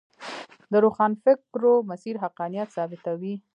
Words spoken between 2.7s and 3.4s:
ثابتوي.